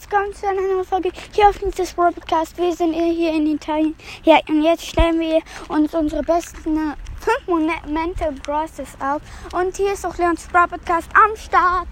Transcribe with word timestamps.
willkommen 0.00 0.32
zu 0.32 0.46
einer 0.46 0.60
neuen 0.60 0.84
Folge 0.84 1.10
hier 1.32 1.48
auf 1.48 1.58
dieses 1.58 1.92
Podcast. 1.92 2.56
Wir 2.56 2.72
sind 2.72 2.92
hier 2.92 3.32
in 3.32 3.46
Italien. 3.48 3.96
Ja, 4.22 4.38
und 4.48 4.62
jetzt 4.62 4.86
stellen 4.86 5.18
wir 5.18 5.40
uns 5.68 5.92
unsere 5.92 6.22
besten 6.22 6.76
äh, 6.76 6.94
fünf 7.18 7.46
Momente 7.48 8.26
im 8.26 8.36
Process 8.36 8.90
auf. 9.00 9.20
Und 9.52 9.76
hier 9.76 9.92
ist 9.94 10.06
auch 10.06 10.16
Leons 10.16 10.46
Podcast 10.46 11.08
am 11.14 11.36
Start. 11.36 11.88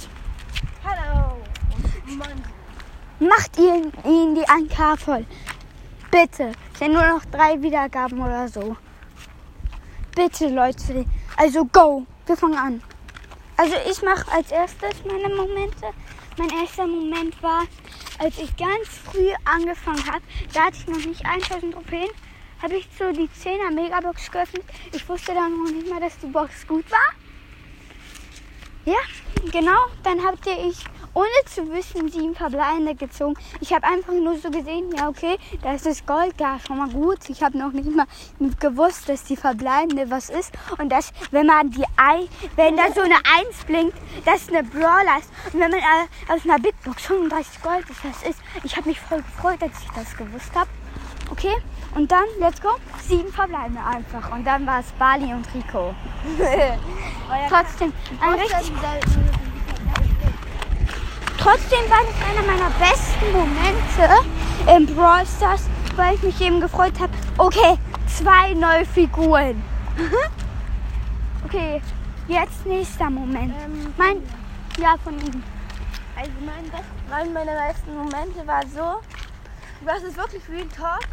Hallo. 0.85 1.37
Macht 3.19 3.58
ihr 3.58 3.74
ihn 4.04 4.35
die 4.37 4.47
1K 4.47 4.97
voll. 4.97 5.27
Bitte. 6.11 6.53
Es 6.75 6.79
sind 6.79 6.93
nur 6.93 7.07
noch 7.07 7.25
drei 7.25 7.61
Wiedergaben 7.61 8.21
oder 8.21 8.47
so. 8.47 8.77
Bitte, 10.15 10.49
Leute. 10.49 11.07
Also 11.37 11.65
go. 11.65 12.07
Wir 12.27 12.37
fangen 12.37 12.57
an. 12.59 12.83
Also 13.57 13.75
ich 13.91 14.01
mache 14.03 14.31
als 14.31 14.53
erstes 14.53 15.04
meine 15.04 15.35
Momente. 15.35 15.93
Mein 16.38 16.51
erster 16.51 16.87
Moment 16.87 17.43
war, 17.43 17.62
als 18.19 18.38
ich 18.38 18.56
ganz 18.56 18.88
früh 19.05 19.30
angefangen 19.45 20.06
habe. 20.06 20.23
Da 20.52 20.66
hatte 20.66 20.77
ich 20.79 20.87
noch 20.87 21.05
nicht 21.05 21.24
1000 21.24 21.74
Trophäen. 21.74 22.11
Habe 22.62 22.77
ich 22.77 22.88
so 22.98 23.12
die 23.12 23.29
10er 23.29 23.70
Megabox 23.74 24.30
geöffnet. 24.30 24.65
Ich 24.93 25.07
wusste 25.09 25.34
dann 25.34 25.52
noch 25.62 25.70
nicht 25.70 25.88
mal, 25.88 26.01
dass 26.01 26.19
die 26.19 26.27
Box 26.27 26.66
gut 26.66 26.91
war. 26.91 27.26
Ja, 28.87 29.01
genau. 29.51 29.87
Dann 30.05 30.23
hatte 30.23 30.51
ich, 30.51 30.85
ohne 31.13 31.27
zu 31.47 31.69
wissen, 31.73 32.09
sieben 32.09 32.37
Verbleibende 32.37 32.95
gezogen. 32.95 33.35
Ich 33.61 33.73
habe 33.73 33.85
einfach 33.85 34.13
nur 34.13 34.39
so 34.39 34.49
gesehen, 34.49 34.95
ja 34.97 35.09
okay, 35.09 35.39
da 35.63 35.75
ist 35.75 35.87
das 35.87 36.07
Gold, 36.07 36.35
ja 36.39 36.61
schon 36.65 36.79
mal 36.79 36.89
gut. 36.89 37.19
Ich 37.29 37.43
habe 37.43 37.59
noch 37.59 37.73
nicht 37.73 37.91
mal 37.91 38.07
gewusst, 38.61 39.09
dass 39.09 39.25
die 39.25 39.37
Verbleibende 39.37 40.09
was 40.09 40.30
ist. 40.30 40.53
Und 40.79 40.91
dass, 40.91 41.13
wenn 41.33 41.47
man 41.47 41.69
die 41.71 41.83
Ei, 41.97 42.29
wenn 42.55 42.77
da 42.77 42.93
so 42.93 43.01
eine 43.01 43.17
Eins 43.17 43.65
blinkt, 43.67 43.99
dass 44.25 44.49
eine 44.49 44.63
Brawler 44.63 45.19
ist. 45.19 45.33
Und 45.53 45.59
wenn 45.59 45.73
man 45.73 45.80
äh, 45.80 46.33
aus 46.33 46.45
einer 46.45 46.61
Big 46.61 46.80
Box 46.85 47.07
35 47.07 47.63
Gold 47.63 47.91
ist, 47.91 48.05
das 48.05 48.30
ist. 48.30 48.41
Ich 48.63 48.77
habe 48.77 48.89
mich 48.89 49.01
voll 49.01 49.21
gefreut, 49.23 49.61
als 49.63 49.83
ich 49.83 49.91
das 49.97 50.16
gewusst 50.16 50.55
habe. 50.55 50.71
Okay, 51.29 51.57
und 51.97 52.13
dann, 52.13 52.27
let's 52.39 52.61
go, 52.61 52.69
sieben 53.02 53.33
Verbleibende 53.33 53.80
einfach. 53.83 54.30
Und 54.30 54.45
dann 54.45 54.66
war 54.66 54.80
es 54.80 54.87
Bali 54.99 55.33
und 55.33 55.47
Rico. 55.55 55.95
Trotzdem, 57.49 57.93
ein 58.21 58.35
richtig 58.35 58.73
Trotzdem 61.38 61.79
war 61.88 61.99
das 62.05 62.29
einer 62.29 62.47
meiner 62.47 62.71
besten 62.79 63.33
Momente 63.33 64.77
im 64.77 64.94
Brawl 64.94 65.25
Stars, 65.27 65.69
weil 65.97 66.16
ich 66.16 66.22
mich 66.22 66.41
eben 66.41 66.61
gefreut 66.61 66.98
habe. 67.00 67.12
Okay, 67.38 67.78
zwei 68.06 68.53
neue 68.53 68.84
Figuren. 68.84 69.62
okay, 71.44 71.81
jetzt 72.28 72.66
nächster 72.66 73.08
Moment. 73.08 73.55
Ähm, 73.64 73.94
mein, 73.97 74.16
ja, 74.78 74.97
von 75.03 75.14
ihm. 75.14 75.42
Also 76.14 76.33
mein 76.44 76.64
mein 77.08 77.33
meiner 77.33 77.69
besten 77.69 77.94
Momente 77.94 78.47
war 78.47 78.62
so, 78.66 79.00
das 79.84 80.03
ist 80.03 80.16
wirklich 80.16 80.42
Real 80.48 80.66
Talk. 80.69 81.06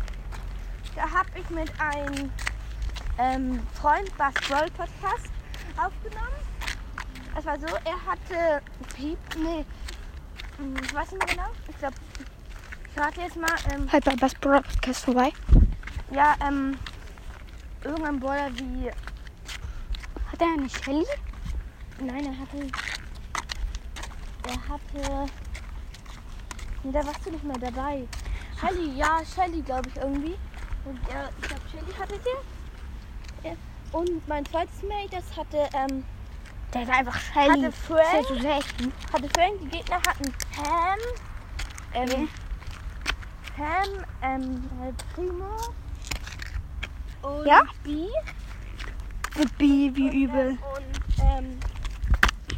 Da 0.95 1.09
habe 1.09 1.29
ich 1.39 1.49
mit 1.49 1.71
einem 1.79 2.31
ähm, 3.17 3.67
Freund 3.73 4.15
Bass 4.17 4.33
Brawl 4.47 4.69
Podcast 4.71 5.29
aufgenommen. 5.77 6.27
Es 7.35 7.45
war 7.45 7.59
so, 7.59 7.65
er 7.65 8.05
hatte 8.05 8.61
Piep, 8.95 9.17
nee, 9.37 9.65
hm, 10.57 10.75
ich 10.83 10.93
weiß 10.93 11.11
nicht 11.11 11.25
mehr 11.25 11.35
genau. 11.35 11.49
Ich 11.67 11.77
glaube, 11.79 11.95
ich 12.91 12.99
rate 13.01 13.21
jetzt 13.21 13.35
mal, 13.37 13.49
ähm, 13.73 13.91
Halt 13.91 14.05
bei 14.05 14.15
Bass 14.15 14.35
Brawl 14.35 14.61
Podcast 14.61 15.05
vorbei. 15.05 15.31
ja, 16.11 16.35
ähm, 16.47 16.77
irgendein 17.83 18.19
Brawler 18.19 18.49
wie, 18.55 18.89
Hat 18.89 20.41
er 20.41 20.47
eine 20.57 20.69
Shelly? 20.69 21.05
nein, 21.99 22.25
er 22.25 22.39
hatte, 22.39 22.67
er 24.47 24.69
hatte, 24.69 25.31
nee, 26.83 26.91
da 26.91 27.05
warst 27.05 27.25
du 27.25 27.31
nicht 27.31 27.43
mehr 27.43 27.57
dabei. 27.57 28.07
Shelly, 28.59 28.95
ja, 28.95 29.21
Shelly, 29.25 29.61
glaube 29.63 29.89
ich, 29.89 29.95
irgendwie. 29.97 30.35
Und 30.85 30.99
er, 31.09 31.29
ich 31.41 31.47
glaube, 31.47 31.61
Shelly 31.71 31.93
hatte 31.99 32.19
der. 32.19 33.51
Ja. 33.51 33.57
Und 33.91 34.27
mein 34.27 34.45
zweites 34.45 34.81
Mate, 34.83 35.09
das 35.11 35.37
hatte, 35.37 35.69
ähm, 35.75 36.03
Der 36.73 36.87
war 36.87 36.95
einfach 36.95 37.19
Shelly. 37.19 37.63
hatte 37.63 37.71
Frank. 37.71 38.29
Ja 38.29 38.41
selten. 38.41 38.93
hatte 39.13 39.29
Frank, 39.29 39.59
die 39.61 39.67
Gegner 39.69 39.95
hatten 39.97 40.33
Pam, 40.55 40.99
ähm, 41.93 42.29
Pam, 43.55 44.05
ähm, 44.21 44.69
äh, 44.81 44.93
Primo 45.13 45.49
und 47.21 47.45
Ja? 47.45 47.61
B. 47.83 48.07
Mit 49.37 49.57
B 49.57 49.91
wie 49.93 50.23
übel. 50.23 50.49
Und, 50.51 51.23
ähm, 51.23 51.59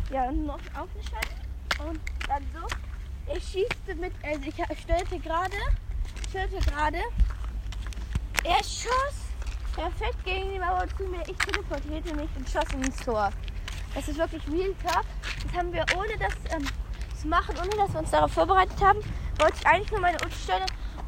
ja, 0.10 0.24
und 0.30 0.46
noch 0.46 0.56
auch 0.74 0.88
eine 0.94 1.04
Scheibe. 1.04 1.90
Und 1.90 2.00
dann 2.28 2.44
so, 2.54 3.34
ich 3.36 3.44
schießte 3.44 3.96
mit, 3.96 4.14
also 4.24 4.42
ich 4.46 4.80
stellte 4.82 5.20
gerade, 5.20 5.58
stellte 6.30 6.58
gerade, 6.70 7.00
er 8.46 8.64
schoss 8.64 9.26
perfekt 9.74 10.24
gegen 10.24 10.52
die 10.52 10.60
Mauer 10.60 10.86
zu 10.96 11.04
mir, 11.04 11.22
ich 11.28 11.38
teleportierte 11.38 12.16
mich 12.16 12.30
und 12.38 12.48
schoss 12.48 12.72
ins 12.74 12.98
Tor. 12.98 13.32
Das 13.94 14.08
ist 14.08 14.18
wirklich 14.18 14.44
real 14.48 14.74
talk. 14.84 15.06
Das 15.44 15.54
haben 15.58 15.74
wir 15.74 15.86
ohne 15.98 16.18
das 16.20 16.34
ähm, 16.56 16.66
zu 17.20 17.28
machen, 17.28 17.56
ohne 17.58 17.76
dass 17.76 17.94
wir 17.94 18.00
uns 18.00 18.12
darauf 18.12 18.32
vorbereitet 18.32 18.80
haben, 18.82 19.00
wollte 19.40 19.58
ich 19.60 19.68
eigentlich 19.68 19.92
nur 19.92 20.02
meine 20.02 20.18
Ulti 20.24 20.36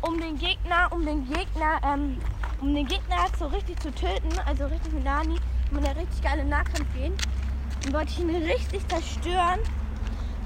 um 0.01 0.19
den 0.19 0.37
Gegner, 0.37 0.87
um 0.91 1.05
den 1.05 1.25
Gegner, 1.25 1.79
ähm, 1.83 2.17
um 2.61 2.73
den 2.73 2.87
Gegner 2.87 3.25
so 3.37 3.47
richtig 3.47 3.79
zu 3.79 3.93
töten, 3.93 4.29
also 4.45 4.65
richtig 4.65 4.93
mit 4.93 5.03
Nani, 5.03 5.37
um 5.71 5.77
eine 5.77 5.95
richtig 5.95 6.21
geile 6.21 6.45
Nahkampf 6.45 6.93
gehen. 6.93 7.13
Dann 7.83 7.93
wollte 7.93 8.11
ich 8.11 8.19
ihn 8.19 8.29
richtig 8.29 8.87
zerstören. 8.87 9.59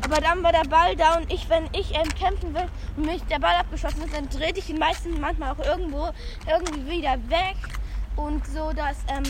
Aber 0.03 0.19
dann 0.19 0.44
war 0.44 0.51
der 0.51 0.67
Ball 0.67 0.95
da 0.95 1.17
und 1.17 1.31
ich, 1.31 1.47
wenn 1.50 1.66
ich 1.73 1.95
ähm, 1.95 2.09
kämpfen 2.19 2.53
will 2.53 2.67
und 2.97 3.06
mich 3.06 3.23
der 3.23 3.39
Ball 3.39 3.56
abgeschossen 3.56 4.03
ist, 4.03 4.16
dann 4.16 4.28
drehe 4.29 4.53
ich 4.56 4.69
ihn 4.69 4.79
meistens 4.79 5.17
manchmal 5.19 5.51
auch 5.51 5.59
irgendwo 5.59 6.09
irgendwie 6.50 6.97
wieder 6.97 7.13
weg. 7.29 7.57
Und 8.16 8.45
so, 8.47 8.73
dass 8.73 8.97
ähm, 9.07 9.23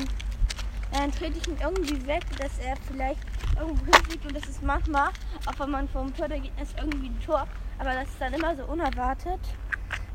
dann 0.92 1.12
trete 1.12 1.38
ich 1.38 1.48
ihn 1.48 1.58
irgendwie 1.62 2.06
weg, 2.06 2.24
dass 2.38 2.58
er 2.60 2.76
vielleicht 2.88 3.20
irgendwo 3.60 3.86
hinfliegt 3.86 4.26
und 4.26 4.36
das 4.36 4.46
ist 4.50 4.64
manchmal, 4.64 5.10
auch 5.46 5.60
wenn 5.60 5.70
man 5.70 5.88
vom 5.90 6.14
Tor 6.16 6.28
der 6.28 6.40
Gegner 6.40 6.62
ist, 6.62 6.78
irgendwie 6.78 7.08
ein 7.08 7.22
Tor. 7.26 7.48
Aber 7.80 7.94
das 7.94 8.08
ist 8.10 8.20
dann 8.20 8.34
immer 8.34 8.56
so 8.56 8.64
unerwartet, 8.66 9.40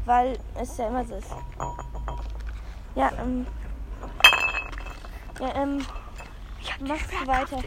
weil 0.05 0.39
es 0.61 0.77
ja 0.77 0.89
immer 0.89 1.05
so 1.05 1.17
ist. 1.17 1.31
Ja, 2.95 3.11
ähm. 3.21 3.47
Ja, 5.41 5.55
ähm. 5.55 5.87
Machst 6.81 7.11
du 7.13 7.27
weiter? 7.27 7.63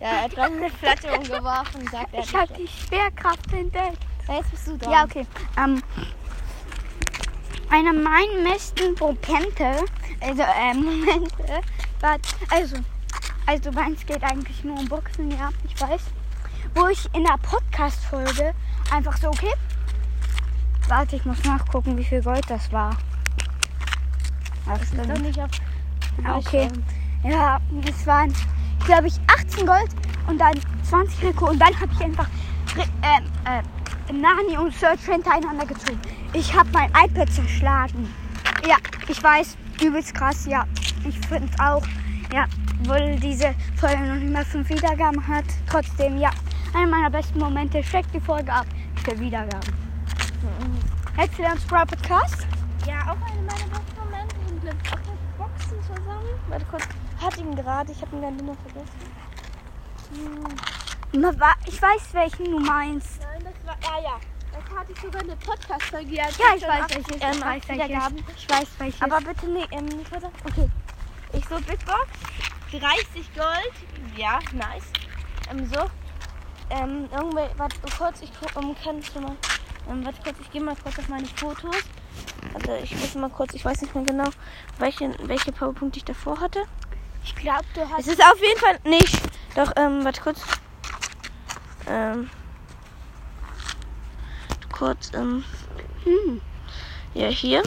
Ja, 0.00 0.06
er 0.08 0.22
hat 0.22 0.34
gerade 0.34 0.56
eine 0.56 0.70
Flatte 0.70 1.08
umgeworfen, 1.18 1.88
sagt 1.90 2.12
er. 2.14 2.22
Ich 2.22 2.34
habe 2.34 2.52
die 2.54 2.68
Schwerkraft 2.68 3.52
entdeckt. 3.52 3.98
Ja, 4.28 4.34
jetzt 4.36 4.50
bist 4.50 4.66
du 4.66 4.76
dran. 4.76 4.92
Ja, 4.92 5.04
okay. 5.04 5.26
Ähm, 5.56 5.82
einer 7.70 7.92
meiner 7.92 8.50
besten 8.50 8.94
Momente, 8.98 9.84
also 10.20 10.42
äh, 10.60 10.74
Momente, 10.74 11.62
war, 12.00 12.16
also, 12.50 12.76
also 13.46 13.72
meins 13.72 14.04
geht 14.06 14.22
eigentlich 14.22 14.62
nur 14.64 14.78
um 14.78 14.88
Boxen, 14.88 15.30
ja, 15.30 15.50
ich 15.64 15.80
weiß. 15.80 16.02
Wo 16.74 16.88
ich 16.88 17.06
in 17.14 17.24
der 17.24 17.38
Podcast-Folge 17.38 18.52
einfach 18.92 19.16
so, 19.16 19.28
okay, 19.28 19.52
warte, 20.88 21.16
ich 21.16 21.24
muss 21.24 21.42
nachgucken, 21.44 21.96
wie 21.96 22.04
viel 22.04 22.22
Gold 22.22 22.44
das 22.48 22.70
war. 22.70 22.96
Ach, 24.68 24.80
Ist 24.80 24.92
doch 24.98 25.06
nicht 25.18 25.40
auf. 25.40 25.50
Ah, 26.24 26.36
Okay. 26.38 26.68
Ja, 27.22 27.60
es 27.88 28.06
waren, 28.06 28.32
glaube 28.86 29.08
ich, 29.08 29.14
18 29.26 29.66
Gold 29.66 29.90
und 30.28 30.38
dann 30.38 30.54
20 30.88 31.22
Rico 31.22 31.50
und 31.50 31.58
dann 31.58 31.78
habe 31.78 31.92
ich 31.92 32.04
einfach 32.04 32.28
ähm, 32.76 33.24
äh, 33.44 34.12
Nani 34.12 34.56
und 34.56 34.74
Search 34.74 35.04
hintereinander 35.04 35.66
gezogen. 35.66 36.00
Ich 36.32 36.54
habe 36.54 36.68
mein 36.72 36.90
iPad 36.90 37.30
zerschlagen. 37.30 38.12
Ja, 38.66 38.76
ich 39.08 39.22
weiß, 39.22 39.56
übelst 39.82 40.14
krass, 40.14 40.46
ja. 40.46 40.64
Ich 41.06 41.18
finde 41.26 41.48
es 41.52 41.60
auch. 41.60 41.82
Ja, 42.32 42.46
obwohl 42.80 43.16
diese 43.16 43.54
Folge 43.76 44.02
noch 44.02 44.16
nicht 44.16 44.32
mal 44.32 44.44
5 44.44 44.68
Wiedergaben 44.68 45.26
hat. 45.26 45.44
Trotzdem, 45.68 46.18
ja, 46.18 46.30
einer 46.74 46.86
meiner 46.86 47.10
besten 47.10 47.38
Momente. 47.38 47.82
Checkt 47.82 48.12
die 48.14 48.20
Folge 48.20 48.52
ab 48.52 48.66
für 49.04 49.18
Wiedergaben. 49.18 49.72
Ein 51.16 51.58
Sprout 51.58 51.86
Podcast. 51.86 52.46
Ja, 52.86 53.00
auch 53.02 53.30
eine 53.30 53.42
meiner 53.42 53.68
besten 53.68 53.96
Momente 53.98 54.36
auch 54.92 55.15
Boxen 55.76 55.96
zusammen. 55.96 56.40
Warte 56.48 56.64
kurz. 56.66 56.84
Hatte 57.20 57.40
ihn 57.40 57.56
gerade, 57.56 57.92
ich 57.92 58.00
habe 58.02 58.16
ihn 58.16 58.22
gerade 58.22 58.44
nur 58.44 58.56
vergessen. 58.56 59.00
Hm. 60.12 61.36
Ich 61.66 61.82
weiß, 61.82 62.12
welchen 62.12 62.44
du 62.44 62.58
meinst. 62.60 63.20
Nein, 63.20 63.44
das 63.44 63.66
war. 63.66 63.76
Ja, 63.82 64.02
ja. 64.02 64.20
Da 64.52 64.80
hatte 64.80 64.92
ich 64.92 65.00
sogar 65.00 65.22
eine 65.22 65.36
Podcast-Folge. 65.36 66.14
Ja, 66.14 66.28
ich 66.28 66.38
weiß 66.38 66.84
welches. 66.90 67.16
Ähm, 67.20 67.32
ich 67.32 67.44
weiß 67.44 67.68
welches. 67.68 68.36
Ich 68.36 68.50
weiß 68.50 68.68
welches. 68.78 69.02
Aber 69.02 69.20
bitte 69.20 69.46
nee, 69.48 69.66
ähm, 69.70 69.86
nicht 69.86 70.10
weiter. 70.10 70.30
Okay. 70.44 70.68
Ich 71.32 71.44
so 71.46 71.56
Big 71.56 71.84
Box, 71.84 72.08
30 72.70 73.34
Gold. 73.34 73.72
Ja, 74.16 74.38
nice. 74.52 74.84
Ähm, 75.50 75.66
so. 75.66 75.90
Ähm, 76.70 77.08
irgendwie, 77.12 77.58
warte 77.58 77.76
kurz, 77.96 78.22
ich 78.22 78.32
guck, 78.40 78.56
um, 78.56 78.74
kannst 78.82 79.14
du 79.14 79.20
mal. 79.20 79.36
Ähm, 79.88 80.04
warte 80.04 80.20
kurz, 80.22 80.36
ich 80.40 80.50
gehe 80.50 80.60
mal 80.60 80.74
kurz 80.76 80.98
auf 80.98 81.08
meine 81.08 81.26
Fotos. 81.26 81.76
Also 82.56 82.72
ich 82.82 82.96
muss 82.96 83.14
mal 83.14 83.28
kurz, 83.28 83.52
ich 83.54 83.64
weiß 83.64 83.82
nicht 83.82 83.94
mehr 83.94 84.04
genau, 84.04 84.30
welche, 84.78 85.14
welche 85.24 85.52
Powerpunkte 85.52 85.98
ich 85.98 86.04
davor 86.04 86.40
hatte. 86.40 86.64
ich 87.22 87.34
glaube, 87.36 87.64
du 87.74 87.82
Es 87.82 87.90
hast. 87.90 88.06
ist 88.08 88.22
auf 88.22 88.40
jeden 88.40 88.58
Fall 88.58 88.78
nicht. 88.84 89.18
Doch, 89.54 89.72
ähm, 89.76 90.04
warte 90.04 90.20
kurz. 90.22 90.40
Ähm. 91.88 92.30
kurz, 94.72 95.12
ähm, 95.14 95.44
Hm. 96.04 96.40
ja, 97.14 97.28
hier. 97.28 97.62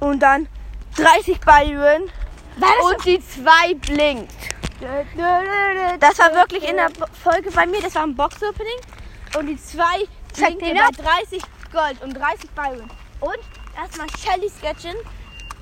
Und 0.00 0.20
dann 0.20 0.48
30 0.96 1.40
Byron. 1.40 2.10
Und 2.84 3.04
die 3.06 3.18
2 3.20 3.74
blinkt. 3.74 4.30
Das 6.00 6.18
war 6.18 6.34
wirklich 6.34 6.68
in 6.68 6.76
der 6.76 6.90
Folge 7.22 7.50
bei 7.52 7.66
mir, 7.66 7.80
das 7.80 7.94
war 7.94 8.02
ein 8.02 8.14
Box-Opening. 8.14 8.78
Und 9.38 9.46
die 9.46 9.56
2 9.56 9.82
Check 10.34 10.58
blinkte 10.58 10.64
den 10.66 10.76
bei 10.76 10.84
ab. 10.84 10.92
30 10.96 11.42
Gold 11.72 12.02
und 12.02 12.14
30 12.14 12.50
Byron. 12.50 12.90
Und 13.20 13.38
erstmal 13.76 14.08
Shelly 14.18 14.50
Sketchen 14.50 14.96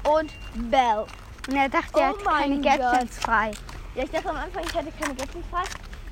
und 0.04 0.32
Bell. 0.70 1.06
Und 1.48 1.56
er 1.56 1.68
dachte, 1.68 2.00
er 2.00 2.14
Oh 2.14 2.18
hat 2.18 2.24
keine 2.24 2.60
Gadgets 2.60 3.18
frei. 3.18 3.50
Ja, 3.94 4.04
ich 4.04 4.10
dachte 4.10 4.30
am 4.30 4.36
Anfang, 4.36 4.62
ich 4.64 4.74
hätte 4.74 4.92
keine 4.92 5.14
Gadgets 5.14 5.46
frei. 5.50 5.62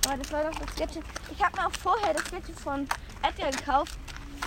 Aber 0.07 0.17
das 0.17 0.33
war 0.33 0.45
doch 0.45 0.59
das 0.59 0.75
Gadget. 0.75 1.05
Ich 1.31 1.45
habe 1.45 1.57
mir 1.57 1.67
auch 1.67 1.73
vorher 1.83 2.15
das 2.15 2.25
Gadget 2.31 2.59
von 2.59 2.89
Edgar 3.23 3.51
gekauft. 3.51 3.99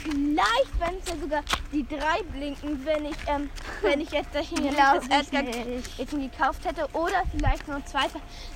Vielleicht, 0.02 0.80
wenn 0.80 0.98
es 0.98 1.10
ja 1.10 1.18
sogar 1.22 1.44
die 1.72 1.88
drei 1.88 2.24
blinken, 2.32 2.84
wenn 2.86 3.06
ich, 3.06 3.18
ähm, 3.28 3.50
wenn 3.82 4.02
ich 4.02 4.10
jetzt 4.12 4.32
Glaub 4.32 5.08
das 5.08 5.08
Edgar 5.08 5.44
jetzt 5.44 6.12
gekauft 6.12 6.66
hätte. 6.66 6.88
Oder 6.94 7.24
vielleicht 7.32 7.68
nur 7.68 7.86
zwei, 7.86 8.08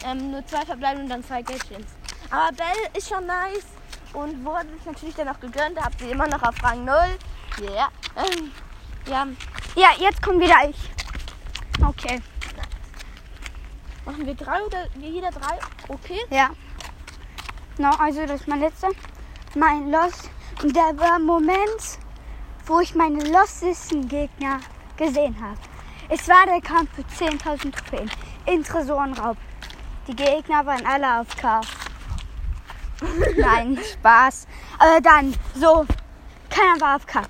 ähm, 0.05 0.31
nur 0.31 0.45
zwei 0.47 0.65
verbleiben 0.65 1.03
und 1.03 1.09
dann 1.09 1.23
zwei 1.23 1.41
Gadgets. 1.43 1.93
Aber 2.31 2.55
Bell 2.55 2.97
ist 2.97 3.09
schon 3.09 3.25
nice 3.27 3.65
und 4.13 4.43
wurde 4.43 4.67
sich 4.69 4.85
natürlich 4.85 5.15
dann 5.15 5.29
auch 5.29 5.39
gegönnt. 5.39 5.77
Da 5.77 5.85
habt 5.85 6.01
ihr 6.01 6.11
immer 6.11 6.27
noch 6.27 6.41
auf 6.41 6.55
Rang 6.63 6.83
0. 6.83 6.95
Yeah. 7.61 7.89
Ja, 9.07 9.27
Ja, 9.75 9.89
jetzt 9.99 10.21
kommt 10.21 10.39
wieder 10.39 10.69
ich. 10.69 10.77
Okay. 11.83 12.21
machen 14.05 14.25
wir 14.25 14.35
drei 14.35 14.63
oder 14.63 14.87
jeder 14.99 15.29
drei? 15.29 15.59
Okay. 15.87 16.19
Ja. 16.29 16.49
No, 17.77 17.89
also 17.99 18.21
das 18.25 18.41
ist 18.41 18.47
mein 18.47 18.61
letzter. 18.61 18.89
Mein 19.55 19.91
Lost. 19.91 20.29
Und 20.63 20.75
der 20.75 20.97
war 20.97 21.19
Moment, 21.19 21.99
wo 22.65 22.79
ich 22.79 22.95
meine 22.95 23.23
lostesten 23.29 24.07
Gegner 24.07 24.59
gesehen 24.97 25.35
habe. 25.41 25.59
Es 26.07 26.27
war 26.27 26.45
der 26.45 26.61
Kampf 26.61 26.89
für 26.95 27.25
10.000 27.25 27.71
Trophäen 27.71 28.09
in 28.45 28.63
Tresorenraub. 28.63 29.37
Die 30.07 30.15
Gegner 30.15 30.65
waren 30.65 30.85
alle 30.85 31.19
auf 31.19 31.35
K. 31.35 31.61
Nein, 33.37 33.77
Spaß. 33.93 34.47
Aber 34.77 35.01
dann, 35.01 35.33
so, 35.55 35.85
keiner 36.49 36.79
war 36.79 36.95
auf 36.95 37.05
K. 37.05 37.23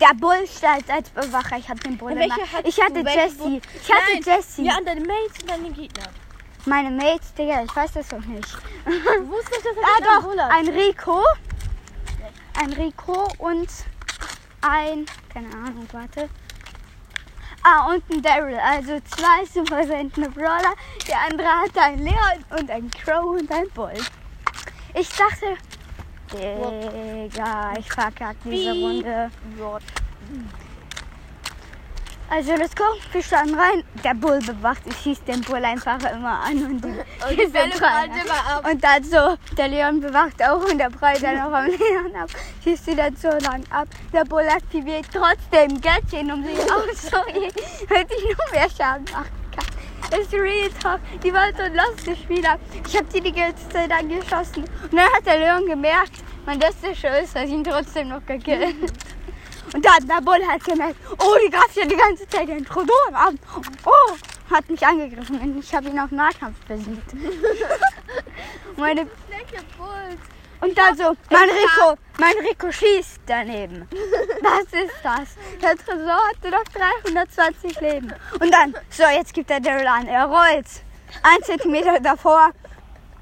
Der 0.00 0.14
Bull 0.14 0.46
stand 0.46 0.88
als 0.90 1.10
Bewacher. 1.10 1.58
Ich 1.58 1.68
hatte 1.68 1.82
den 1.82 1.98
Bull 1.98 2.16
Welche 2.16 2.40
hattest 2.40 2.66
Ich 2.78 2.82
hatte. 2.82 3.02
Bull? 3.02 3.60
Ich 3.82 3.92
hatte 3.92 4.12
Nein, 4.14 4.22
Jessie. 4.24 4.64
Ja, 4.64 4.76
an 4.78 4.84
deine 4.84 5.00
Mates 5.02 5.42
und 5.42 5.50
deine 5.50 5.70
Gegner. 5.70 6.04
Meine 6.66 6.90
Mates, 6.90 7.32
Digga, 7.34 7.62
ich 7.64 7.74
weiß 7.74 7.92
das 7.92 8.08
doch 8.08 8.24
nicht. 8.24 8.48
Du 8.84 9.28
wusstest, 9.28 9.64
dass 9.64 9.76
er 9.76 9.82
Ah 9.82 10.20
doch, 10.20 10.36
hat. 10.36 10.50
ein 10.52 10.68
Rico. 10.68 11.22
Ein 12.58 12.72
Rico 12.72 13.28
und 13.38 13.68
ein, 14.62 15.06
keine 15.32 15.48
Ahnung, 15.54 15.86
warte. 15.92 16.28
Ah, 17.62 17.90
und 17.92 18.02
ein 18.10 18.22
Daryl. 18.22 18.58
Also 18.58 18.98
zwei 19.00 19.44
super 19.44 19.86
seltene 19.86 20.30
Brawler. 20.30 20.74
Der 21.06 21.18
andere 21.30 21.48
hatte 21.48 21.80
ein 21.80 21.98
Leon 21.98 22.44
und 22.58 22.70
ein 22.70 22.90
Crow 22.90 23.38
und 23.38 23.50
ein 23.52 23.68
Bull. 23.70 23.92
Ich 24.94 25.08
dachte, 25.10 25.56
Digga, 26.32 27.72
ich 27.78 27.92
verkack 27.92 28.36
diese? 28.44 28.72
Runde. 28.72 29.30
Also 32.32 32.54
let's 32.54 32.76
go, 32.76 32.84
wir 33.10 33.22
starten 33.22 33.54
rein. 33.54 33.82
Der 34.04 34.14
Bull 34.14 34.38
bewacht, 34.38 34.82
ich 34.86 34.96
schieß 34.98 35.24
den 35.24 35.40
Bull 35.40 35.64
einfach 35.64 35.98
immer 36.12 36.40
an 36.40 36.64
und 36.64 36.84
die, 36.84 36.88
Und 36.88 37.30
die 37.30 37.46
Bälle 37.46 37.74
immer 37.74 38.56
ab. 38.56 38.70
Und 38.70 38.84
dann 38.84 39.02
so, 39.02 39.36
der 39.56 39.66
Leon 39.66 40.00
bewacht 40.00 40.40
auch 40.40 40.64
und 40.70 40.78
der 40.78 40.90
prallt 40.90 41.24
dann 41.24 41.40
auch 41.40 41.52
am 41.52 41.66
Leon 41.66 42.14
ab. 42.14 42.30
Schießt 42.62 42.84
sie 42.84 42.94
dann 42.94 43.16
so 43.16 43.30
lang 43.30 43.64
ab. 43.70 43.88
Der 44.12 44.24
Bull 44.24 44.46
aktiviert 44.48 45.06
trotzdem 45.12 45.80
Gadget, 45.80 46.32
um 46.32 46.44
sie 46.44 46.52
auszuheben, 46.72 47.52
damit 47.88 48.12
ich 48.12 48.36
noch 48.36 48.52
mehr 48.52 48.70
Schaden 48.70 49.06
machen 49.12 49.39
ist 50.18 50.32
Real 50.32 50.70
Talk. 50.82 51.00
Die 51.22 51.32
waren 51.32 51.54
so 51.56 51.62
loste 51.62 52.16
Spieler. 52.16 52.58
Ich 52.86 52.96
habe 52.96 53.06
die 53.12 53.20
die 53.20 53.32
ganze 53.32 53.68
Zeit 53.68 53.90
angeschossen. 53.90 54.64
Und 54.64 54.92
dann 54.92 55.08
hat 55.12 55.26
der 55.26 55.38
Leon 55.38 55.66
gemerkt, 55.66 56.12
mein 56.46 56.60
Lustige 56.60 57.08
ist, 57.18 57.34
dass 57.36 57.44
ich 57.44 57.50
ihn 57.50 57.64
trotzdem 57.64 58.08
noch 58.08 58.24
gekillt 58.26 58.76
und 59.72 59.84
dann 59.84 60.06
der 60.06 60.20
Bull 60.20 60.44
hat 60.46 60.64
gemerkt, 60.64 60.96
oh, 61.18 61.36
die 61.44 61.50
greift 61.50 61.76
ja 61.76 61.84
die 61.84 61.96
ganze 61.96 62.28
Zeit 62.28 62.48
den 62.48 62.64
Trodoren 62.64 63.14
an. 63.14 63.38
Oh, 63.84 64.16
hat 64.52 64.68
mich 64.68 64.84
angegriffen 64.84 65.38
und 65.38 65.60
ich 65.60 65.74
habe 65.74 65.88
ihn 65.88 65.98
auf 65.98 66.10
Nahkampf 66.10 66.58
besiegt. 66.66 67.14
Meine, 68.76 69.06
Flecke 69.28 69.64
Bulls. 69.76 70.39
Und 70.60 70.76
dann 70.76 70.96
so, 70.96 71.16
mein 71.30 71.48
Rico, 71.48 71.96
mein 72.18 72.36
Rico 72.46 72.70
schießt 72.70 73.20
daneben. 73.26 73.88
Das 74.42 74.64
ist 74.72 74.94
das. 75.02 75.36
Der 75.60 75.76
Tresor 75.76 76.18
hatte 76.28 76.50
noch 76.50 76.64
320 76.64 77.80
Leben. 77.80 78.12
Und 78.40 78.50
dann, 78.52 78.74
so, 78.88 79.04
jetzt 79.04 79.34
gibt 79.34 79.50
er 79.50 79.60
Daryl 79.60 79.86
an. 79.86 80.06
Er 80.06 80.24
rollt. 80.24 80.66
Ein 81.22 81.42
Zentimeter 81.42 82.00
davor. 82.00 82.50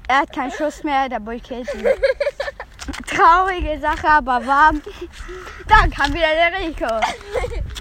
Er 0.07 0.19
hat 0.19 0.33
keinen 0.33 0.51
Schuss 0.51 0.83
mehr, 0.83 1.09
der 1.09 1.19
Bull 1.19 1.39
killt 1.39 1.73
ihn. 1.75 1.85
Traurige 3.05 3.79
Sache, 3.79 4.07
aber 4.07 4.45
warm. 4.45 4.81
Dann 5.67 5.91
kam 5.91 6.13
wieder 6.13 6.33
der 6.33 6.59
Rico. 6.59 6.87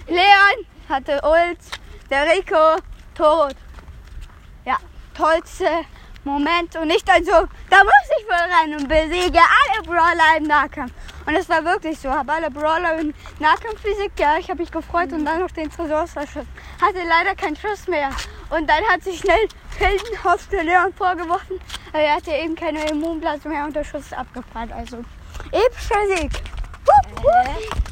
Leon 0.09 0.67
hatte 0.89 1.21
Ult, 1.23 1.59
der 2.11 2.27
Rico 2.27 2.83
tot. 3.15 3.55
Ja, 4.65 4.77
tollste 5.17 5.69
Moment. 6.25 6.77
Und 6.77 6.91
ich 6.91 7.05
dann 7.05 7.25
so, 7.25 7.33
da 7.33 7.85
muss 7.85 8.09
ich 8.19 8.27
wohl 8.27 8.35
rein 8.35 8.75
und 8.75 8.89
besiege 8.89 9.39
alle 9.39 9.83
Brawler 9.83 10.37
im 10.37 10.45
Nahkampf. 10.45 10.93
Und 11.27 11.35
es 11.35 11.49
war 11.49 11.65
wirklich 11.65 11.99
so, 11.99 12.11
habe 12.11 12.33
alle 12.33 12.51
Brawler 12.51 12.99
im 12.99 13.13
Nahkampf 13.39 13.83
besiegt. 13.83 14.19
Ja, 14.19 14.39
ich 14.39 14.49
habe 14.49 14.61
mich 14.61 14.71
gefreut 14.71 15.13
und 15.13 15.25
dann 15.25 15.41
noch 15.41 15.51
den 15.51 15.71
Tresor 15.71 16.07
verschossen. 16.07 16.49
Hatte 16.81 17.01
leider 17.07 17.35
keinen 17.35 17.57
Schuss 17.57 17.87
mehr. 17.87 18.11
Und 18.51 18.69
dann 18.69 18.83
hat 18.91 19.03
sich 19.03 19.19
schnell 19.19 19.49
heldenhaft 19.79 20.51
der 20.53 20.65
Leon 20.65 20.93
vorgeworfen. 20.95 21.61
Aber 21.93 22.03
er 22.03 22.17
hatte 22.17 22.31
eben 22.33 22.55
keine 22.55 22.89
Immunblase 22.91 23.49
mehr 23.49 23.65
und 23.65 23.77
der 23.77 23.85
Schuss 23.85 24.07
ist 24.07 24.15
abgebrannt. 24.15 24.73
Also, 24.73 25.05
epischer 25.53 26.17
Sieg. 26.17 26.33
Hup, 26.87 27.23
hup. 27.23 27.89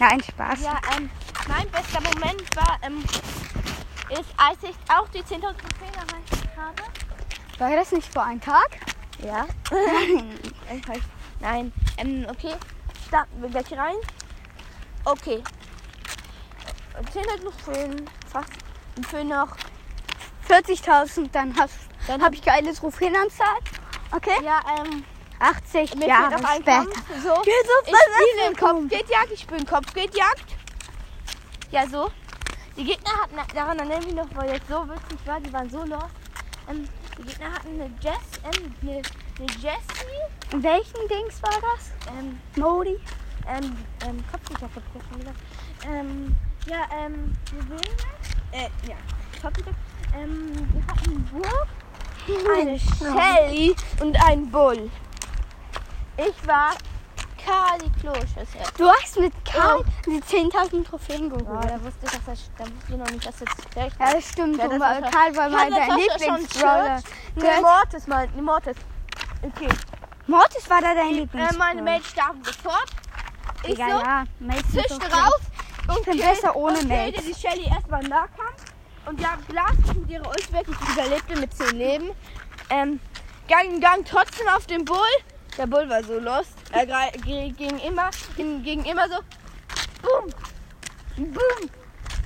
Nein, 0.00 0.20
Spaß. 0.20 0.62
Ja, 0.62 0.80
ähm, 0.96 1.08
mein 1.46 1.70
bester 1.70 2.00
Moment 2.00 2.56
war, 2.56 2.78
ähm, 2.82 3.04
ist, 4.10 4.34
als 4.36 4.58
ich 4.62 4.74
auch 4.88 5.08
die 5.08 5.22
10.000 5.22 5.40
Trophäen 5.40 5.94
erreicht 5.94 6.48
habe. 6.56 7.03
War 7.58 7.70
das 7.70 7.92
nicht 7.92 8.12
vor 8.12 8.24
einem 8.24 8.40
Tag? 8.40 8.68
Ja. 9.22 9.46
Nein. 11.40 11.72
Ähm, 11.96 12.26
okay. 12.28 12.54
Starten 13.06 13.40
wir 13.40 13.48
gleich 13.48 13.72
rein. 13.72 13.96
Okay. 15.04 15.42
10.000 17.12 17.42
Trophäen. 17.42 18.10
Fast. 18.30 18.52
Und 18.96 19.06
für 19.06 19.24
noch. 19.24 19.56
40.000, 20.48 21.30
dann 21.32 21.56
hast 21.56 21.74
Dann 22.06 22.22
habe 22.22 22.34
ich 22.34 22.42
geile 22.42 22.74
Trophäenanzahl. 22.74 23.56
Okay? 24.14 24.42
Ja, 24.42 24.60
ähm. 24.78 25.04
80 25.40 25.96
Mir 25.96 26.06
Jahre 26.06 26.30
fehlt 26.30 26.42
noch 26.42 26.48
ein 26.48 26.62
später. 26.62 26.76
Kampf. 26.78 27.22
So. 27.22 27.42
Geht 27.42 27.54
so 27.66 27.92
Ich 27.92 27.96
spiele 27.96 28.54
Kopfgeldjagd, 28.56 29.32
ich 29.32 29.40
spiele 29.40 29.60
in 29.60 29.66
Kopfgeldjagd. 29.66 30.56
Ja, 31.70 31.86
so. 31.88 32.10
Die 32.76 32.84
Gegner 32.84 33.12
hatten, 33.22 33.54
daran 33.54 33.78
erinnere 33.78 34.00
ich 34.00 34.06
mich 34.06 34.14
noch, 34.14 34.26
weil 34.34 34.50
jetzt 34.50 34.68
so 34.68 34.88
witzig 34.88 35.18
war, 35.26 35.40
die 35.40 35.52
waren 35.52 35.70
so 35.70 35.84
lost. 35.84 36.06
Ähm, 36.68 36.88
die 37.18 37.22
Gegner 37.22 37.52
hatten 37.52 37.80
eine 37.80 37.90
Jess, 38.00 38.16
ähm, 38.44 38.74
eine, 38.82 38.90
eine 39.38 39.50
Jessie, 39.60 40.62
Welchen 40.62 41.08
Dings 41.08 41.42
war 41.42 41.60
das? 41.60 41.92
ähm, 42.18 42.38
Modi? 42.56 42.98
ähm, 43.46 43.76
ähm, 44.06 44.24
ja 44.60 44.68
schon 45.10 45.20
gesagt. 45.20 45.38
Ähm, 45.86 46.36
ja, 46.66 46.76
ähm, 46.98 47.32
wir. 47.68 47.76
Äh, 48.52 48.68
ja, 48.88 48.96
Kopfgeldjagd. 49.42 49.78
Ähm, 50.16 50.52
wir 50.72 50.86
hatten 50.86 51.24
Burg, 51.26 51.68
eine 52.56 52.78
Shelly 52.78 53.74
und 54.00 54.16
ein 54.24 54.50
Bull. 54.50 54.90
Ich 56.16 56.46
war 56.46 56.70
Kali 57.44 57.90
Klosches. 58.00 58.48
Du 58.76 58.88
hast 58.90 59.18
mit 59.18 59.32
Karl 59.44 59.80
Oh. 59.80 59.84
die 60.06 60.20
10.000 60.20 60.84
Trophäen 60.84 61.30
Ja, 61.30 61.36
geholt. 61.36 61.64
da 61.70 61.82
wusste 61.84 61.98
ich, 62.06 62.10
dass 62.10 62.24
das, 62.24 62.50
da 62.58 62.64
wusste 62.64 62.92
ich 62.92 62.96
noch 62.96 63.10
nicht, 63.10 63.26
dass 63.26 63.36
das 63.38 63.48
schlecht 63.72 63.96
Ja, 64.00 64.12
das 64.12 64.28
stimmt. 64.28 64.58
Ja, 64.58 64.68
das 64.68 64.80
war 64.80 65.00
Karl 65.10 65.36
war 65.36 65.48
mal 65.48 65.70
dein 65.70 65.98
Lieblingsbrawler. 65.98 66.96
Ne, 66.96 67.02
Gehört- 67.36 67.62
Mortis, 67.62 68.06
mal, 68.06 68.28
ne, 68.28 68.42
Mortis. 68.42 68.76
Okay. 69.42 69.68
Mortis 70.26 70.70
war 70.70 70.80
da 70.80 70.94
dein 70.94 71.08
Äh, 71.10 71.12
Lieblingsbrawler. 71.20 71.58
meine 71.58 71.82
Mates 71.82 72.08
starten 72.10 72.42
sofort. 72.44 72.86
Ich 73.64 73.70
Egal, 73.70 73.90
so, 73.90 73.98
ja. 73.98 74.24
Mates 74.40 74.88
so 74.88 74.98
drauf. 74.98 75.40
Und 75.88 75.98
Ich 75.98 76.04
bin 76.06 76.14
kill- 76.18 76.28
besser 76.30 76.56
ohne 76.56 76.78
und 76.78 76.88
Mates. 76.88 77.24
die 77.24 77.34
Shelly 77.34 77.66
erstmal 77.68 78.02
im 78.02 78.08
Nahkampf. 78.08 78.64
Und 79.06 79.20
ja, 79.20 79.36
Glas 79.48 79.72
mit 79.94 80.08
ihrer 80.08 80.26
Ult 80.28 80.50
wirklich 80.52 80.76
überlebte 80.92 81.36
mit 81.38 81.54
10 81.54 81.76
Leben. 81.76 82.10
Ähm, 82.70 83.00
gang, 83.48 83.80
gang 83.82 84.02
trotzdem 84.06 84.48
auf 84.48 84.66
den 84.66 84.84
Bull. 84.86 84.96
Der 85.58 85.66
Bull 85.66 85.88
war 85.90 86.02
so 86.02 86.18
lost. 86.18 86.53
Er 86.74 87.12
ging 87.12 87.78
immer, 87.78 88.10
ging, 88.36 88.84
immer 88.84 89.08
so. 89.08 89.16
Boom. 90.02 90.30
Boom. 91.16 91.70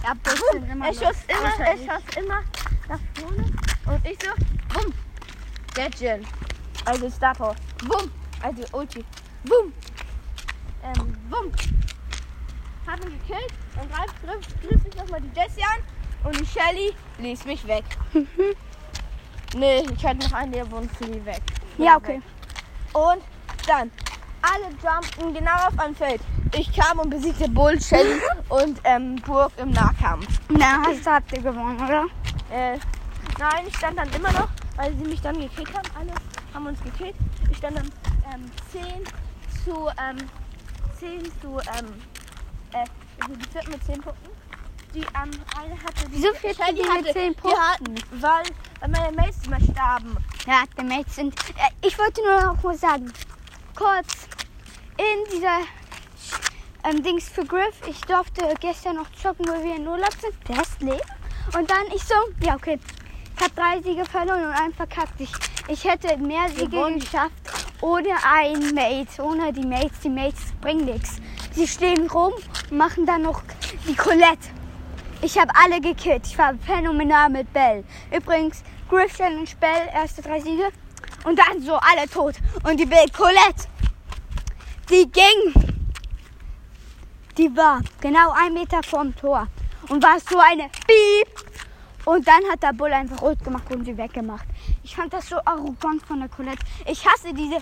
Ja, 0.02 0.14
sind 0.52 0.70
immer 0.70 0.86
Er 0.86 0.94
schoss 0.94 1.16
immer, 1.28 1.66
er 1.66 1.76
schoss 1.76 2.16
immer 2.16 2.42
nach 2.88 3.00
vorne. 3.14 3.44
Und 3.86 4.06
ich 4.06 4.18
so, 4.22 4.30
bumm. 4.72 4.94
Gadget. 5.74 6.24
Also 6.86 7.10
Star 7.10 7.34
Power. 7.34 7.54
Bumm. 7.86 8.10
Also 8.42 8.62
Ulti. 8.72 9.04
Bumm. 9.44 9.72
Ähm, 10.82 11.16
bumm. 11.28 11.52
habe 12.86 13.06
ihn 13.06 13.18
gekillt. 13.18 13.52
Dann 13.76 13.88
griff, 13.90 14.12
griff, 14.22 14.60
griff 14.62 14.80
ich 14.86 14.96
nochmal 14.96 15.20
die 15.20 15.38
Jessie 15.38 15.62
an 15.62 15.82
und 16.24 16.40
die 16.40 16.46
Shelly 16.46 16.94
ließ 17.18 17.44
mich 17.44 17.66
weg. 17.66 17.84
nee, 19.54 19.80
ich 19.80 20.06
hatte 20.06 20.26
noch 20.26 20.32
einen, 20.32 20.52
der 20.52 20.70
wohnt 20.70 20.90
für 20.96 21.04
die 21.04 21.24
weg. 21.24 21.42
Ja, 21.76 21.96
okay. 21.96 22.22
Und 22.92 23.22
dann, 23.66 23.90
alle 24.52 24.70
jumpen 24.82 25.34
genau 25.34 25.66
auf 25.68 25.78
ein 25.78 25.94
Feld. 25.94 26.20
Ich 26.54 26.72
kam 26.74 26.98
und 26.98 27.10
besiegte 27.10 27.48
Bull, 27.48 27.80
Shelly 27.80 28.20
und 28.48 28.80
ähm, 28.84 29.16
Burg 29.16 29.52
im 29.58 29.70
Nahkampf. 29.70 30.26
Na, 30.48 30.82
hast 30.86 31.04
du 31.06 31.10
habt 31.10 31.32
ihr 31.32 31.42
gewonnen, 31.42 31.78
oder? 31.84 32.06
Äh, 32.50 32.78
nein, 33.38 33.66
ich 33.66 33.76
stand 33.76 33.98
dann 33.98 34.10
immer 34.14 34.32
noch, 34.32 34.48
weil 34.76 34.94
sie 34.96 35.04
mich 35.04 35.20
dann 35.20 35.38
gekillt 35.38 35.68
haben. 35.76 35.88
Alle 35.98 36.12
haben 36.54 36.66
uns 36.66 36.82
gekillt. 36.82 37.14
Ich 37.50 37.58
stand 37.58 37.76
dann 37.76 37.90
ähm, 38.32 38.50
10 38.72 38.82
zu, 39.64 39.88
ähm, 39.88 40.16
10 40.98 41.24
zu, 41.42 41.58
ähm, 41.78 42.02
äh, 42.72 42.84
also 43.20 43.34
die 43.34 43.48
vierten 43.50 43.70
mit 43.70 43.84
10 43.84 44.00
Punkten. 44.00 44.28
Die 44.94 45.00
ähm, 45.00 45.30
eine 45.60 45.74
hatte 45.84 46.08
die 46.08 46.18
führt 46.22 46.36
die 46.42 46.54
Shelly 46.54 46.82
mit 46.82 46.90
hatte, 46.90 47.12
10 47.12 47.34
die 47.34 47.48
hat- 47.48 47.80
weil, 48.22 48.44
weil 48.80 48.88
meine 48.88 49.14
Mates 49.16 49.46
immer 49.46 49.60
starben. 49.60 50.16
Ja, 50.46 50.62
die 50.80 50.84
Mates 50.84 51.16
sind. 51.16 51.34
Äh, 51.50 51.86
ich 51.86 51.98
wollte 51.98 52.22
nur 52.22 52.40
noch 52.54 52.62
mal 52.62 52.74
sagen, 52.78 53.12
kurz 53.76 54.26
in 54.98 55.30
dieser 55.32 55.60
ähm, 56.84 57.02
Dings 57.02 57.28
für 57.28 57.44
Griff. 57.44 57.80
Ich 57.88 58.00
durfte 58.02 58.54
gestern 58.60 58.96
noch 58.96 59.10
zocken, 59.12 59.46
wo 59.46 59.64
wir 59.64 59.76
in 59.76 59.86
Urlaub 59.86 60.12
sind. 60.20 60.34
Der 60.48 60.62
ist 60.62 60.82
leer. 60.82 61.00
Und 61.56 61.70
dann 61.70 61.86
ich 61.94 62.02
so, 62.04 62.14
ja 62.44 62.56
okay, 62.56 62.78
ich 63.36 63.44
habe 63.44 63.54
drei 63.54 63.80
Siege 63.82 64.04
verloren 64.04 64.44
und 64.44 64.52
einen 64.52 64.74
verkackt. 64.74 65.20
Ich, 65.20 65.32
ich 65.68 65.84
hätte 65.84 66.16
mehr 66.18 66.48
Siege 66.48 66.68
Gewonnen. 66.68 66.98
geschafft 66.98 67.32
ohne 67.80 68.08
ein 68.24 68.74
Mate, 68.74 69.22
ohne 69.22 69.52
die 69.52 69.66
Mates. 69.66 70.00
Die 70.02 70.08
Mates 70.08 70.52
bringen 70.60 70.84
nichts. 70.84 71.20
Sie 71.52 71.66
stehen 71.66 72.08
rum 72.08 72.32
und 72.32 72.72
machen 72.72 73.06
dann 73.06 73.22
noch 73.22 73.42
die 73.86 73.94
Colette. 73.94 74.48
Ich 75.22 75.38
habe 75.38 75.52
alle 75.54 75.80
gekillt. 75.80 76.26
Ich 76.26 76.38
war 76.38 76.54
phänomenal 76.64 77.28
mit 77.28 77.52
Bell. 77.52 77.84
Übrigens, 78.14 78.62
Griff 78.88 79.16
Challenge 79.16 79.48
Bell, 79.60 79.88
erste 79.92 80.22
drei 80.22 80.40
Siege. 80.40 80.68
Und 81.24 81.38
dann 81.38 81.60
so 81.60 81.74
alle 81.74 82.08
tot. 82.08 82.36
Und 82.64 82.78
die 82.78 82.86
Bell 82.86 83.06
Colette, 83.16 83.68
die 84.90 85.10
ging. 85.10 85.52
Die 87.36 87.56
war 87.56 87.80
genau 88.00 88.32
ein 88.32 88.54
Meter 88.54 88.82
vorm 88.82 89.14
Tor. 89.14 89.46
Und 89.88 90.02
war 90.02 90.18
so 90.20 90.38
eine 90.38 90.68
Piep. 90.86 91.48
Und 92.04 92.26
dann 92.26 92.42
hat 92.50 92.62
der 92.62 92.72
Bull 92.72 92.92
einfach 92.92 93.20
rot 93.22 93.42
gemacht 93.44 93.70
und 93.70 93.84
sie 93.84 93.96
weggemacht. 93.96 94.46
Ich 94.82 94.96
fand 94.96 95.12
das 95.12 95.28
so 95.28 95.36
arrogant 95.44 96.04
von 96.06 96.20
der 96.20 96.28
Colette. 96.28 96.64
Ich 96.86 97.06
hasse 97.06 97.32
diese 97.34 97.58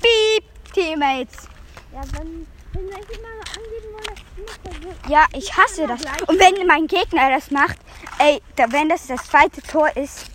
Piep-Teammates. 0.00 1.48
Ja, 1.92 2.00
wenn, 2.12 2.46
wenn 2.72 2.86
wir 2.86 2.96
immer 2.96 3.28
angeben 3.54 3.92
wollen, 3.92 4.96
Ja, 5.08 5.26
ich 5.34 5.54
hasse 5.54 5.86
das. 5.86 6.00
Und 6.26 6.38
wenn 6.38 6.66
mein 6.66 6.86
Gegner 6.86 7.30
das 7.30 7.50
macht, 7.50 7.76
ey, 8.18 8.40
da, 8.56 8.70
wenn 8.72 8.88
das 8.88 9.06
das 9.06 9.24
zweite 9.24 9.60
Tor 9.62 9.94
ist. 9.96 10.30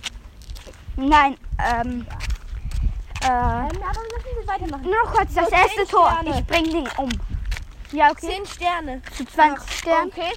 Nein, 0.96 1.38
ähm. 1.60 2.06
Äh, 3.28 3.30
Ähm, 3.30 3.82
aber 3.84 4.02
lassen 4.12 4.26
wir 4.36 4.48
weitermachen. 4.48 4.84
nur 4.84 5.04
noch 5.04 5.14
kurz 5.14 5.34
das 5.34 5.50
So, 5.50 5.56
erste 5.56 5.86
Tor. 5.88 6.10
Sterne. 6.12 6.40
Ich 6.40 6.46
bring 6.48 6.64
den 6.72 6.88
um. 6.98 7.10
Ja, 7.92 8.12
okay. 8.12 8.28
10 8.28 8.46
Sterne. 8.46 9.02
Zu 9.16 9.26
20 9.26 9.72
Sternen. 9.80 10.12
Okay. 10.12 10.34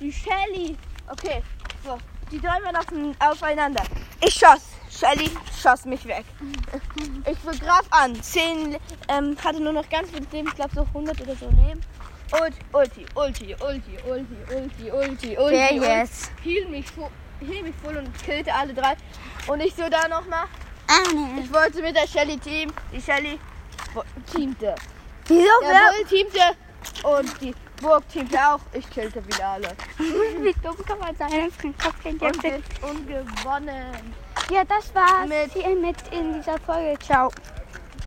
Die 0.00 0.12
Shelly. 0.12 0.76
Okay. 1.10 1.42
So. 1.84 1.98
Die 2.30 2.42
waren 2.42 2.76
auf, 2.76 2.86
aufeinander. 3.30 3.82
Ich 4.20 4.34
schoss. 4.34 4.70
Shelly 4.90 5.30
schoss 5.60 5.84
mich 5.84 6.04
weg. 6.06 6.24
Ich 7.26 7.38
begraf 7.40 7.84
an. 7.90 8.20
10 8.20 8.76
ähm, 9.08 9.36
hatte 9.44 9.60
nur 9.62 9.72
noch 9.72 9.88
ganz 9.90 10.10
wenig 10.12 10.30
Leben. 10.32 10.48
Ich 10.48 10.54
glaube 10.54 10.74
so 10.74 10.82
100 10.82 11.20
oder 11.20 11.36
so 11.36 11.46
Leben. 11.46 11.80
Und 12.32 12.54
Ulti, 12.72 13.06
Ulti, 13.14 13.54
Ulti, 13.60 13.98
Ulti, 14.08 14.36
Ulti, 14.50 14.90
Ulti, 14.90 15.38
Ulti. 15.38 15.78
Und 15.78 15.82
jetzt? 15.82 16.30
Hielt 16.42 16.70
mich, 16.70 16.86
hielt 17.40 17.62
mich 17.64 17.74
voll 17.82 17.96
und 17.96 18.12
killte 18.22 18.52
alle 18.54 18.74
drei. 18.74 18.96
Und 19.46 19.60
ich 19.60 19.74
so 19.74 19.88
da 19.88 20.08
nochmal. 20.08 20.44
Ich 21.40 21.52
wollte 21.52 21.82
mit 21.82 21.94
der 21.96 22.06
Shelly 22.06 22.38
team. 22.38 22.72
Die 22.92 23.00
Shelly 23.00 23.38
teamte. 24.32 24.74
Wieso 25.26 25.42
Der 25.60 25.68
wer? 25.70 25.92
Bull 25.92 26.04
teamte 26.08 26.40
und 27.04 27.40
die 27.40 27.54
Burg 27.82 28.08
teamte 28.08 28.38
auch. 28.38 28.60
Ich 28.72 28.88
killte 28.90 29.24
wieder 29.26 29.46
alle. 29.48 29.68
Wie 29.98 30.54
dumm 30.62 30.76
kann 30.86 30.98
man 30.98 31.14
sein? 31.16 31.50
Und, 31.62 32.90
und 32.90 33.06
gewonnen. 33.06 34.14
Ja, 34.50 34.64
das 34.64 34.94
war's 34.94 35.28
Mit- 35.28 35.52
hier 35.52 35.76
mit 35.76 35.96
in 36.10 36.34
dieser 36.34 36.58
Folge. 36.60 36.98
Ciao. 37.00 37.30